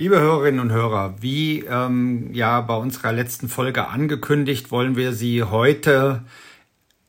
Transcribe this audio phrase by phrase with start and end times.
[0.00, 5.42] Liebe Hörerinnen und Hörer, wie ähm, ja bei unserer letzten Folge angekündigt, wollen wir Sie
[5.42, 6.22] heute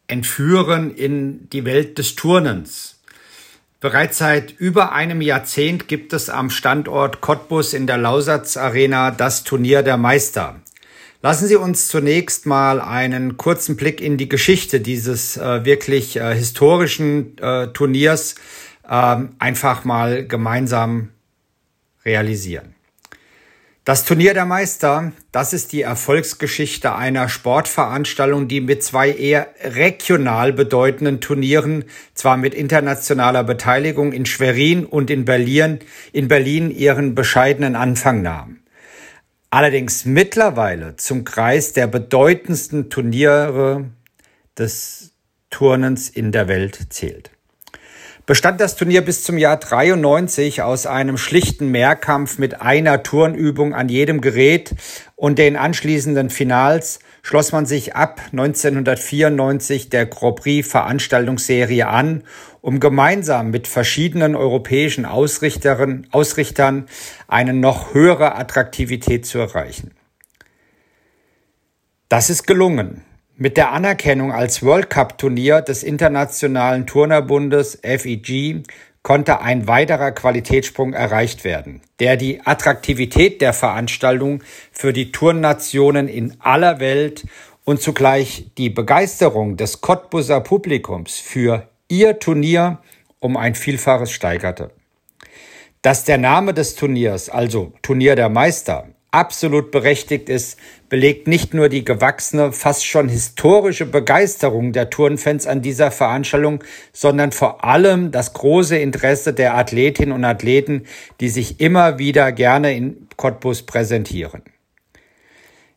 [0.08, 3.00] entführen in die Welt des Turnens.
[3.80, 9.44] Bereits seit über einem Jahrzehnt gibt es am Standort Cottbus in der Lausatz Arena das
[9.44, 10.60] Turnier der Meister.
[11.21, 16.34] Lassen Sie uns zunächst mal einen kurzen Blick in die Geschichte dieses äh, wirklich äh,
[16.34, 18.34] historischen äh, Turniers
[18.90, 21.10] ähm, einfach mal gemeinsam
[22.04, 22.74] realisieren.
[23.89, 30.53] Das Turnier der Meister, das ist die Erfolgsgeschichte einer Sportveranstaltung, die mit zwei eher regional
[30.53, 35.79] bedeutenden Turnieren, zwar mit internationaler Beteiligung in Schwerin und in Berlin,
[36.13, 38.59] in Berlin ihren bescheidenen Anfang nahm.
[39.49, 43.85] Allerdings mittlerweile zum Kreis der bedeutendsten Turniere
[44.55, 45.13] des
[45.49, 47.31] Turnens in der Welt zählt
[48.30, 53.90] bestand das Turnier bis zum Jahr 93 aus einem schlichten Mehrkampf mit einer Turnübung an
[53.90, 54.76] jedem Gerät
[55.16, 62.24] und den anschließenden Finals schloss man sich ab 1994 der Grand Prix Veranstaltungsserie an,
[62.62, 66.86] um gemeinsam mit verschiedenen europäischen Ausrichtern, Ausrichtern
[67.28, 69.96] eine noch höhere Attraktivität zu erreichen.
[72.09, 73.03] Das ist gelungen.
[73.41, 78.63] Mit der Anerkennung als World Cup Turnier des Internationalen Turnerbundes FEG
[79.01, 86.35] konnte ein weiterer Qualitätssprung erreicht werden, der die Attraktivität der Veranstaltung für die Turnationen in
[86.40, 87.25] aller Welt
[87.63, 92.79] und zugleich die Begeisterung des Cottbuser Publikums für ihr Turnier
[93.19, 94.72] um ein Vielfaches steigerte.
[95.81, 101.69] Dass der Name des Turniers, also Turnier der Meister, absolut berechtigt ist, belegt nicht nur
[101.69, 106.63] die gewachsene, fast schon historische Begeisterung der Turnfans an dieser Veranstaltung,
[106.94, 110.85] sondern vor allem das große Interesse der Athletinnen und Athleten,
[111.19, 114.44] die sich immer wieder gerne in Cottbus präsentieren.